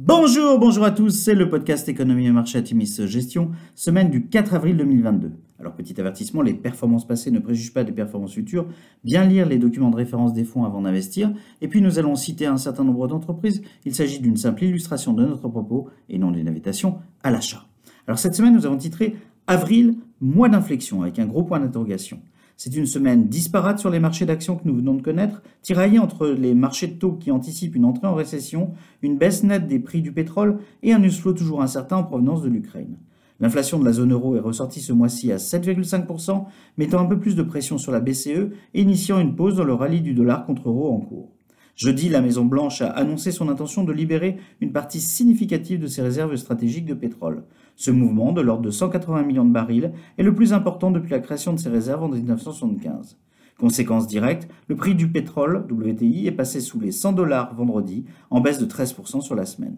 Bonjour, 0.00 0.60
bonjour 0.60 0.84
à 0.84 0.92
tous, 0.92 1.10
c'est 1.10 1.34
le 1.34 1.50
podcast 1.50 1.88
Économie 1.88 2.28
et 2.28 2.30
Marché 2.30 2.56
Atimis 2.56 3.00
Gestion, 3.06 3.50
semaine 3.74 4.10
du 4.10 4.28
4 4.28 4.54
avril 4.54 4.76
2022. 4.76 5.32
Alors 5.58 5.74
petit 5.74 6.00
avertissement, 6.00 6.40
les 6.40 6.54
performances 6.54 7.04
passées 7.04 7.32
ne 7.32 7.40
préjugent 7.40 7.74
pas 7.74 7.82
des 7.82 7.90
performances 7.90 8.34
futures, 8.34 8.68
bien 9.02 9.24
lire 9.24 9.48
les 9.48 9.58
documents 9.58 9.90
de 9.90 9.96
référence 9.96 10.32
des 10.32 10.44
fonds 10.44 10.62
avant 10.62 10.82
d'investir, 10.82 11.32
et 11.60 11.66
puis 11.66 11.82
nous 11.82 11.98
allons 11.98 12.14
citer 12.14 12.46
un 12.46 12.58
certain 12.58 12.84
nombre 12.84 13.08
d'entreprises, 13.08 13.60
il 13.84 13.92
s'agit 13.92 14.20
d'une 14.20 14.36
simple 14.36 14.62
illustration 14.62 15.14
de 15.14 15.26
notre 15.26 15.48
propos 15.48 15.88
et 16.08 16.16
non 16.16 16.30
d'une 16.30 16.46
invitation 16.46 17.00
à 17.24 17.32
l'achat. 17.32 17.66
Alors 18.06 18.20
cette 18.20 18.36
semaine 18.36 18.54
nous 18.54 18.66
avons 18.66 18.76
titré 18.76 19.16
Avril, 19.48 19.96
mois 20.20 20.48
d'inflexion 20.48 21.02
avec 21.02 21.18
un 21.18 21.26
gros 21.26 21.42
point 21.42 21.58
d'interrogation. 21.58 22.20
C'est 22.60 22.74
une 22.74 22.86
semaine 22.86 23.28
disparate 23.28 23.78
sur 23.78 23.88
les 23.88 24.00
marchés 24.00 24.26
d'actions 24.26 24.56
que 24.56 24.66
nous 24.66 24.74
venons 24.74 24.94
de 24.94 25.00
connaître, 25.00 25.44
tiraillée 25.62 26.00
entre 26.00 26.26
les 26.26 26.54
marchés 26.54 26.88
de 26.88 26.98
taux 26.98 27.12
qui 27.12 27.30
anticipent 27.30 27.76
une 27.76 27.84
entrée 27.84 28.08
en 28.08 28.16
récession, 28.16 28.72
une 29.00 29.16
baisse 29.16 29.44
nette 29.44 29.68
des 29.68 29.78
prix 29.78 30.02
du 30.02 30.10
pétrole 30.10 30.58
et 30.82 30.92
un 30.92 30.98
news 30.98 31.12
flow 31.12 31.34
toujours 31.34 31.62
incertain 31.62 31.98
en 31.98 32.02
provenance 32.02 32.42
de 32.42 32.48
l'Ukraine. 32.48 32.96
L'inflation 33.38 33.78
de 33.78 33.84
la 33.84 33.92
zone 33.92 34.12
euro 34.12 34.34
est 34.34 34.40
ressortie 34.40 34.80
ce 34.80 34.92
mois-ci 34.92 35.30
à 35.30 35.36
7,5%, 35.36 36.46
mettant 36.78 36.98
un 36.98 37.06
peu 37.06 37.20
plus 37.20 37.36
de 37.36 37.44
pression 37.44 37.78
sur 37.78 37.92
la 37.92 38.00
BCE 38.00 38.50
et 38.74 38.82
initiant 38.82 39.20
une 39.20 39.36
pause 39.36 39.54
dans 39.54 39.62
le 39.62 39.74
rallye 39.74 40.00
du 40.00 40.12
dollar 40.12 40.44
contre 40.44 40.68
euro 40.68 40.92
en 40.92 40.98
cours. 40.98 41.37
Jeudi, 41.78 42.08
la 42.08 42.20
Maison-Blanche 42.20 42.82
a 42.82 42.88
annoncé 42.88 43.30
son 43.30 43.48
intention 43.48 43.84
de 43.84 43.92
libérer 43.92 44.38
une 44.60 44.72
partie 44.72 44.98
significative 44.98 45.78
de 45.78 45.86
ses 45.86 46.02
réserves 46.02 46.34
stratégiques 46.34 46.86
de 46.86 46.94
pétrole. 46.94 47.44
Ce 47.76 47.92
mouvement, 47.92 48.32
de 48.32 48.40
l'ordre 48.40 48.64
de 48.64 48.70
180 48.72 49.22
millions 49.22 49.44
de 49.44 49.52
barils, 49.52 49.92
est 50.18 50.24
le 50.24 50.34
plus 50.34 50.52
important 50.52 50.90
depuis 50.90 51.12
la 51.12 51.20
création 51.20 51.52
de 51.52 51.60
ces 51.60 51.68
réserves 51.68 52.02
en 52.02 52.08
1975. 52.08 53.16
Conséquence 53.60 54.08
directe, 54.08 54.48
le 54.66 54.74
prix 54.74 54.96
du 54.96 55.06
pétrole, 55.06 55.68
WTI, 55.70 56.26
est 56.26 56.32
passé 56.32 56.60
sous 56.60 56.80
les 56.80 56.90
100 56.90 57.12
dollars 57.12 57.54
vendredi, 57.54 58.06
en 58.30 58.40
baisse 58.40 58.58
de 58.58 58.66
13% 58.66 59.20
sur 59.20 59.36
la 59.36 59.46
semaine. 59.46 59.76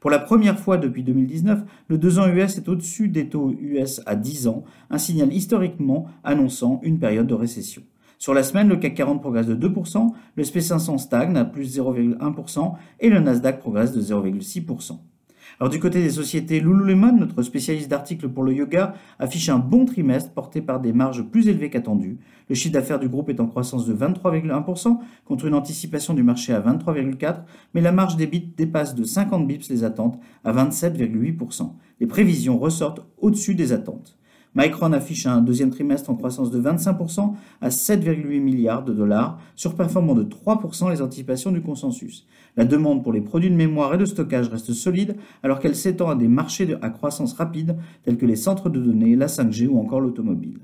Pour 0.00 0.08
la 0.08 0.20
première 0.20 0.58
fois 0.58 0.78
depuis 0.78 1.04
2019, 1.04 1.64
le 1.88 1.98
2 1.98 2.18
ans 2.18 2.28
US 2.28 2.56
est 2.56 2.68
au-dessus 2.70 3.08
des 3.08 3.28
taux 3.28 3.54
US 3.60 4.00
à 4.06 4.16
10 4.16 4.48
ans, 4.48 4.64
un 4.88 4.96
signal 4.96 5.30
historiquement 5.30 6.06
annonçant 6.24 6.80
une 6.82 6.98
période 6.98 7.26
de 7.26 7.34
récession. 7.34 7.82
Sur 8.22 8.34
la 8.34 8.44
semaine, 8.44 8.68
le 8.68 8.76
CAC 8.76 8.94
40 8.94 9.20
progresse 9.20 9.48
de 9.48 9.56
2%, 9.56 10.12
le 10.36 10.44
SP500 10.44 10.98
stagne 10.98 11.36
à 11.36 11.44
plus 11.44 11.76
0,1% 11.76 12.74
et 13.00 13.08
le 13.08 13.18
Nasdaq 13.18 13.58
progresse 13.58 13.90
de 13.90 14.00
0,6%. 14.00 14.98
Alors 15.58 15.70
du 15.70 15.80
côté 15.80 16.00
des 16.00 16.10
sociétés, 16.10 16.60
Lululemon, 16.60 17.16
notre 17.16 17.42
spécialiste 17.42 17.90
d'articles 17.90 18.28
pour 18.28 18.44
le 18.44 18.54
yoga, 18.54 18.94
affiche 19.18 19.48
un 19.48 19.58
bon 19.58 19.86
trimestre 19.86 20.30
porté 20.30 20.60
par 20.60 20.78
des 20.78 20.92
marges 20.92 21.24
plus 21.24 21.48
élevées 21.48 21.68
qu'attendues. 21.68 22.18
Le 22.48 22.54
chiffre 22.54 22.74
d'affaires 22.74 23.00
du 23.00 23.08
groupe 23.08 23.28
est 23.28 23.40
en 23.40 23.48
croissance 23.48 23.86
de 23.86 23.92
23,1% 23.92 24.98
contre 25.24 25.46
une 25.46 25.54
anticipation 25.54 26.14
du 26.14 26.22
marché 26.22 26.54
à 26.54 26.60
23,4%, 26.60 27.38
mais 27.74 27.80
la 27.80 27.90
marge 27.90 28.16
des 28.16 28.28
bits 28.28 28.52
dépasse 28.56 28.94
de 28.94 29.02
50 29.02 29.48
bips 29.48 29.68
les 29.68 29.82
attentes 29.82 30.20
à 30.44 30.52
27,8%. 30.52 31.72
Les 31.98 32.06
prévisions 32.06 32.56
ressortent 32.56 33.04
au-dessus 33.18 33.56
des 33.56 33.72
attentes. 33.72 34.16
Micron 34.54 34.92
affiche 34.92 35.26
un 35.26 35.40
deuxième 35.40 35.70
trimestre 35.70 36.10
en 36.10 36.14
croissance 36.14 36.50
de 36.50 36.60
25% 36.60 37.32
à 37.62 37.70
7,8 37.70 38.38
milliards 38.38 38.84
de 38.84 38.92
dollars, 38.92 39.38
surperformant 39.56 40.14
de 40.14 40.24
3% 40.24 40.90
les 40.90 41.00
anticipations 41.00 41.52
du 41.52 41.62
consensus. 41.62 42.26
La 42.58 42.66
demande 42.66 43.02
pour 43.02 43.14
les 43.14 43.22
produits 43.22 43.48
de 43.48 43.56
mémoire 43.56 43.94
et 43.94 43.98
de 43.98 44.04
stockage 44.04 44.48
reste 44.48 44.74
solide 44.74 45.16
alors 45.42 45.58
qu'elle 45.58 45.74
s'étend 45.74 46.10
à 46.10 46.16
des 46.16 46.28
marchés 46.28 46.76
à 46.82 46.90
croissance 46.90 47.32
rapide 47.32 47.76
tels 48.02 48.18
que 48.18 48.26
les 48.26 48.36
centres 48.36 48.68
de 48.68 48.78
données, 48.78 49.16
la 49.16 49.26
5G 49.26 49.68
ou 49.68 49.78
encore 49.78 50.02
l'automobile. 50.02 50.58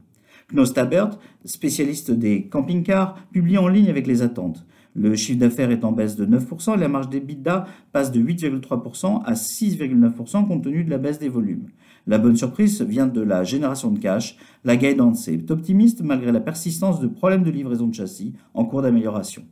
Knos 0.52 0.74
Tabert, 0.74 1.18
spécialiste 1.46 2.10
des 2.10 2.46
camping-cars, 2.46 3.16
publie 3.32 3.56
en 3.56 3.68
ligne 3.68 3.88
avec 3.88 4.06
les 4.06 4.20
attentes. 4.20 4.66
Le 4.94 5.14
chiffre 5.14 5.38
d'affaires 5.38 5.70
est 5.70 5.84
en 5.84 5.92
baisse 5.92 6.16
de 6.16 6.26
9% 6.26 6.74
et 6.74 6.80
la 6.80 6.88
marge 6.88 7.08
d'EBITDA 7.08 7.66
passe 7.92 8.10
de 8.10 8.20
8,3% 8.20 9.22
à 9.24 9.32
6,9% 9.32 10.46
compte 10.46 10.64
tenu 10.64 10.84
de 10.84 10.90
la 10.90 10.98
baisse 10.98 11.18
des 11.18 11.28
volumes. 11.28 11.68
La 12.08 12.16
bonne 12.16 12.36
surprise 12.36 12.80
vient 12.80 13.06
de 13.06 13.20
la 13.20 13.44
génération 13.44 13.90
de 13.90 13.98
cash. 13.98 14.38
La 14.64 14.78
guidance 14.78 15.28
est 15.28 15.50
optimiste 15.50 16.00
malgré 16.00 16.32
la 16.32 16.40
persistance 16.40 17.00
de 17.00 17.06
problèmes 17.06 17.42
de 17.42 17.50
livraison 17.50 17.86
de 17.86 17.94
châssis 17.94 18.32
en 18.54 18.64
cours 18.64 18.80
d'amélioration. 18.80 19.42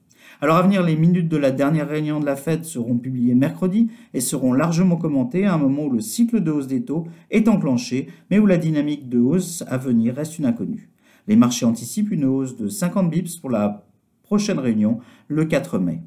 Alors 0.40 0.56
à 0.56 0.62
venir, 0.62 0.82
les 0.82 0.96
minutes 0.96 1.28
de 1.28 1.36
la 1.36 1.50
dernière 1.50 1.86
réunion 1.86 2.18
de 2.18 2.24
la 2.24 2.34
Fed 2.34 2.64
seront 2.64 2.96
publiées 2.96 3.34
mercredi 3.34 3.90
et 4.14 4.22
seront 4.22 4.54
largement 4.54 4.96
commentées 4.96 5.44
à 5.44 5.52
un 5.52 5.58
moment 5.58 5.84
où 5.84 5.90
le 5.90 6.00
cycle 6.00 6.40
de 6.40 6.50
hausse 6.50 6.66
des 6.66 6.82
taux 6.82 7.06
est 7.30 7.46
enclenché, 7.46 8.08
mais 8.30 8.38
où 8.38 8.46
la 8.46 8.56
dynamique 8.56 9.10
de 9.10 9.18
hausse 9.18 9.62
à 9.68 9.76
venir 9.76 10.14
reste 10.14 10.38
une 10.38 10.46
inconnue. 10.46 10.88
Les 11.28 11.36
marchés 11.36 11.66
anticipent 11.66 12.10
une 12.10 12.24
hausse 12.24 12.56
de 12.56 12.68
50 12.68 13.10
bips 13.10 13.36
pour 13.36 13.50
la 13.50 13.86
prochaine 14.22 14.60
réunion 14.60 15.00
le 15.28 15.44
4 15.44 15.78
mai. 15.78 16.00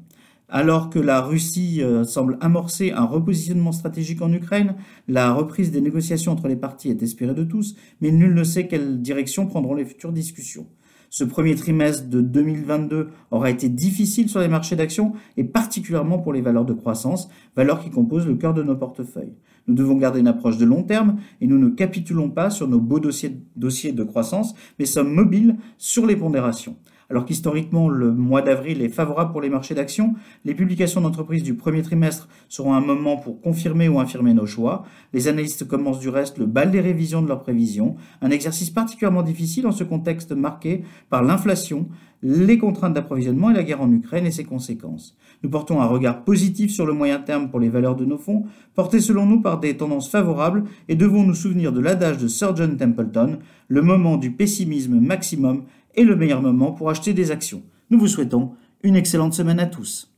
Alors 0.52 0.90
que 0.90 0.98
la 0.98 1.20
Russie 1.20 1.80
euh, 1.80 2.02
semble 2.02 2.36
amorcer 2.40 2.90
un 2.90 3.04
repositionnement 3.04 3.70
stratégique 3.70 4.20
en 4.20 4.32
Ukraine, 4.32 4.74
la 5.06 5.32
reprise 5.32 5.70
des 5.70 5.80
négociations 5.80 6.32
entre 6.32 6.48
les 6.48 6.56
parties 6.56 6.90
est 6.90 7.04
espérée 7.04 7.34
de 7.34 7.44
tous, 7.44 7.76
mais 8.00 8.10
nul 8.10 8.34
ne 8.34 8.42
sait 8.42 8.66
quelle 8.66 9.00
direction 9.00 9.46
prendront 9.46 9.74
les 9.74 9.84
futures 9.84 10.12
discussions. 10.12 10.66
Ce 11.08 11.22
premier 11.22 11.54
trimestre 11.54 12.08
de 12.08 12.20
2022 12.20 13.10
aura 13.30 13.50
été 13.50 13.68
difficile 13.68 14.28
sur 14.28 14.40
les 14.40 14.48
marchés 14.48 14.74
d'actions 14.74 15.12
et 15.36 15.44
particulièrement 15.44 16.18
pour 16.18 16.32
les 16.32 16.40
valeurs 16.40 16.64
de 16.64 16.72
croissance, 16.72 17.28
valeurs 17.54 17.80
qui 17.82 17.90
composent 17.90 18.26
le 18.26 18.34
cœur 18.34 18.52
de 18.52 18.64
nos 18.64 18.76
portefeuilles. 18.76 19.36
Nous 19.68 19.74
devons 19.74 19.96
garder 19.96 20.18
une 20.18 20.28
approche 20.28 20.56
de 20.56 20.64
long 20.64 20.82
terme 20.82 21.18
et 21.40 21.46
nous 21.46 21.58
ne 21.58 21.68
capitulons 21.68 22.30
pas 22.30 22.50
sur 22.50 22.66
nos 22.66 22.80
beaux 22.80 23.00
dossiers 23.00 23.92
de 23.92 24.02
croissance, 24.04 24.54
mais 24.80 24.86
sommes 24.86 25.12
mobiles 25.12 25.56
sur 25.78 26.06
les 26.06 26.16
pondérations. 26.16 26.76
Alors 27.10 27.24
qu'historiquement, 27.24 27.88
le 27.88 28.12
mois 28.12 28.40
d'avril 28.40 28.82
est 28.82 28.88
favorable 28.88 29.32
pour 29.32 29.40
les 29.40 29.50
marchés 29.50 29.74
d'actions, 29.74 30.14
les 30.44 30.54
publications 30.54 31.00
d'entreprises 31.00 31.42
du 31.42 31.54
premier 31.54 31.82
trimestre 31.82 32.28
seront 32.48 32.72
un 32.72 32.80
moment 32.80 33.16
pour 33.16 33.40
confirmer 33.40 33.88
ou 33.88 33.98
infirmer 33.98 34.32
nos 34.32 34.46
choix. 34.46 34.84
Les 35.12 35.26
analystes 35.26 35.66
commencent 35.66 35.98
du 35.98 36.08
reste 36.08 36.38
le 36.38 36.46
bal 36.46 36.70
des 36.70 36.80
révisions 36.80 37.20
de 37.20 37.26
leurs 37.26 37.42
prévisions, 37.42 37.96
un 38.22 38.30
exercice 38.30 38.70
particulièrement 38.70 39.24
difficile 39.24 39.66
en 39.66 39.72
ce 39.72 39.82
contexte 39.82 40.30
marqué 40.30 40.84
par 41.08 41.24
l'inflation, 41.24 41.88
les 42.22 42.58
contraintes 42.58 42.94
d'approvisionnement 42.94 43.50
et 43.50 43.54
la 43.54 43.64
guerre 43.64 43.80
en 43.80 43.90
Ukraine 43.90 44.26
et 44.26 44.30
ses 44.30 44.44
conséquences. 44.44 45.16
Nous 45.42 45.50
portons 45.50 45.80
un 45.80 45.86
regard 45.86 46.22
positif 46.22 46.70
sur 46.70 46.86
le 46.86 46.92
moyen 46.92 47.18
terme 47.18 47.50
pour 47.50 47.58
les 47.58 47.70
valeurs 47.70 47.96
de 47.96 48.04
nos 48.04 48.18
fonds, 48.18 48.44
portés 48.74 49.00
selon 49.00 49.26
nous 49.26 49.40
par 49.40 49.58
des 49.58 49.76
tendances 49.76 50.10
favorables 50.10 50.64
et 50.88 50.94
devons 50.94 51.24
nous 51.24 51.34
souvenir 51.34 51.72
de 51.72 51.80
l'adage 51.80 52.18
de 52.18 52.28
Sir 52.28 52.54
John 52.54 52.76
Templeton, 52.76 53.38
le 53.68 53.82
moment 53.82 54.16
du 54.16 54.30
pessimisme 54.32 55.00
maximum 55.00 55.64
est 55.94 56.04
le 56.04 56.16
meilleur 56.16 56.42
moment 56.42 56.72
pour 56.72 56.90
acheter 56.90 57.12
des 57.12 57.30
actions. 57.30 57.62
Nous 57.90 57.98
vous 57.98 58.08
souhaitons 58.08 58.52
une 58.82 58.96
excellente 58.96 59.34
semaine 59.34 59.60
à 59.60 59.66
tous. 59.66 60.09